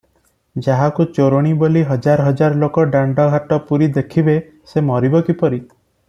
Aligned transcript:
ଯାହାକୁ 0.67 1.03
ଚୋରଣୀ 1.17 1.51
ବୋଲି 1.63 1.83
ହଜାର 1.89 2.25
ହଜାର 2.29 2.57
ଲୋକ 2.63 2.85
ଦାଣ୍ଡଘାଟ 2.95 3.59
ପୂରି 3.69 3.89
ଦେଖିବେ 3.99 4.35
ସେ 4.73 4.85
ମରିବ 4.91 5.21
କିପରି? 5.29 5.61